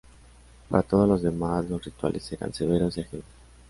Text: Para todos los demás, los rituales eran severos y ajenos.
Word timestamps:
Para 0.67 0.81
todos 0.81 1.07
los 1.07 1.21
demás, 1.21 1.69
los 1.69 1.83
rituales 1.85 2.31
eran 2.31 2.51
severos 2.55 2.97
y 2.97 3.01
ajenos. 3.01 3.25